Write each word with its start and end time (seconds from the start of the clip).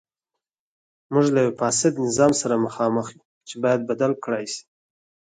موږ 1.13 1.25
له 1.35 1.39
یوه 1.45 1.57
فاسد 1.61 1.93
نظام 2.05 2.31
سره 2.41 2.63
مخامخ 2.65 3.05
یو 3.15 3.23
چې 3.47 3.55
باید 3.63 3.81
بدل 3.89 4.11
کړای 4.23 4.45
شي. 4.53 4.63